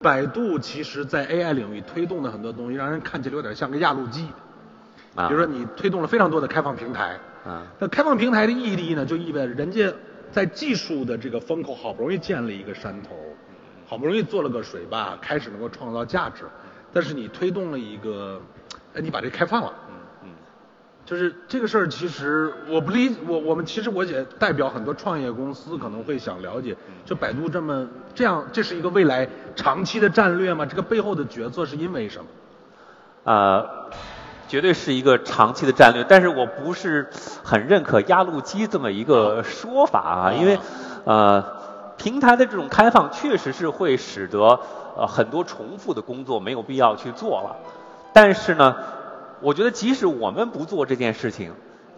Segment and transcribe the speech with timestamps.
[0.00, 4.28] 百度其实在 AI 领域推动的很多东西，让人看起来有点像个压路机。
[5.16, 9.92] 啊比如说你推动了非常多的开放平台，啊那开放平台的意义呢，就意味着人家
[10.30, 13.16] 在技术的这个风口好不容易建了一个山头，
[13.88, 16.44] 好不容易做了个水坝，开始能够创造价值，
[16.92, 18.40] 但是你推动了一个，
[18.94, 19.87] 哎，你把这开放了，嗯
[21.08, 26.76] 就是这个事儿，其实我不理我我们其实我也代表很多创业公司可能会想了解，
[27.06, 29.26] 就百度这么这样，这是一个未来
[29.56, 30.66] 长期的战略吗？
[30.66, 32.26] 这个背后的决策是因为什么？
[33.24, 33.66] 呃，
[34.48, 37.08] 绝对是一个长期的战略，但是我不是
[37.42, 40.58] 很认可压路机这么一个说法啊，因为
[41.06, 41.42] 呃，
[41.96, 44.60] 平台的这种开放确实是会使得
[44.94, 47.56] 呃很多重复的工作没有必要去做了，
[48.12, 48.76] 但是呢，
[49.40, 51.52] 我觉得即使我们不做这件事情，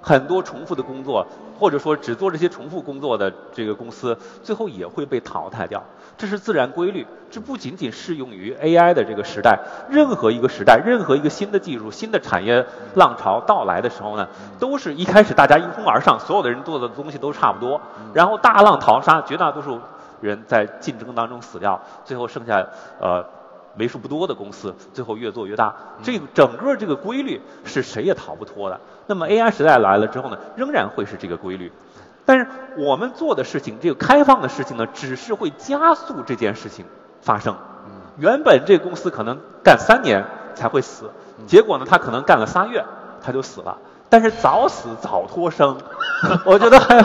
[0.00, 1.26] 很多重复的工作，
[1.58, 5.82] 或者说只做这些重复工作的这个公司，最后也会被淘汰掉，
[6.18, 7.06] 这是自然规律。
[7.30, 14.28] 这不仅仅适用于 AI 的这个时代，任何一个时代，任何一个新的技术、新的产业浪潮到来的时候呢，
[14.60, 17.80] 都是一开始大家一哄而上，所有的人做的东西都差不多，
[18.12, 19.80] 然后大浪淘沙，绝大多数
[20.20, 22.66] 人在竞争当中死掉，最后剩下
[23.00, 23.24] 呃。
[23.76, 28.80] 为数不多的公司最后越做越大，这个整个这个规律是谁也逃不脱的。
[29.06, 31.72] 那么 AI 时代来了之后呢，仍然会是这个规律。
[32.26, 32.46] 但是
[32.78, 36.86] 我们做的事情，这个开放的事情呢，只是会加速这件事情
[37.20, 37.56] 发生。
[38.16, 41.10] 原本这公司可能干三年才会死，
[41.46, 42.84] 结果呢，他可能干了仨月
[43.20, 43.76] 他就死了。
[44.08, 45.76] 但是早死早脱生，
[46.46, 46.96] 我觉得还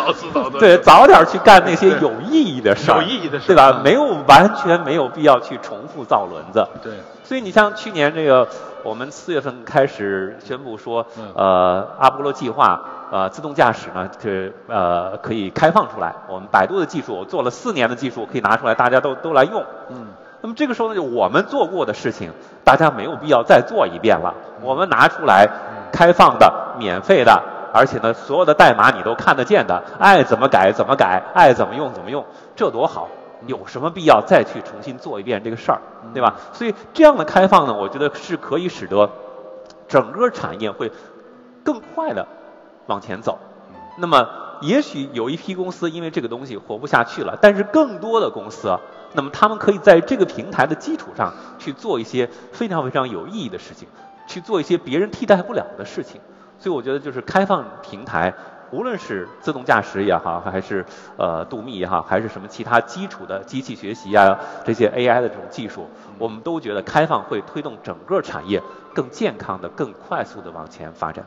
[0.00, 3.72] 早死早对，早点去干那些有意义的事儿，有意义的事对吧？
[3.76, 6.66] 嗯没有完全没有必要去重复造轮子。
[6.82, 6.92] 对，
[7.24, 8.46] 所以你像去年这个，
[8.82, 16.14] 我们四月份开始宣布说，嗯呃，阿波罗计划，呃，自动驾驶呢，这呃可以开放出来。
[16.28, 19.64] 我们百度的技术，我做了四年的技术可以拿出来，大家都都来用。
[19.90, 20.06] 嗯。
[20.42, 22.32] 那么这个时候呢，就我们做过的事情，
[22.64, 24.32] 大家没有必要再做一遍了。
[24.62, 25.46] 我们拿出来，
[25.92, 27.42] 开放的、免费的，
[27.72, 32.24] 而且呢，所有的代码你都看得见的，爱怎么改怎么改，爱怎么用怎么用，
[32.56, 33.08] 这多好！
[33.46, 35.80] 有什么必要再去重新做一遍这个事儿，
[36.12, 36.36] 对吧？
[36.52, 39.10] 所以这样的开放呢，我觉得是可以使得
[39.88, 40.92] 整个产业会
[41.64, 42.26] 更快的
[42.86, 43.38] 往前走。
[43.96, 44.28] 那么，
[44.60, 48.78] 也许有一批公司因为这个东西活不下去了，但是更多的公司，
[49.14, 53.88] 那么他们可以在这个平台的基础上去做一些非常非常有意义的事情，
[54.26, 56.20] 去做一些别人替代不了的事情。
[56.60, 58.32] 所以我觉得就是开放平台，
[58.70, 60.84] 无论是自动驾驶也好，还是
[61.16, 65.88] 呃度密也好，还是什么其他基础的机器学习啊这些 AI 的这种技术，
[66.18, 68.62] 我们都觉得开放会推动整个产业
[68.94, 71.24] 更健康的、更快速的往前发展。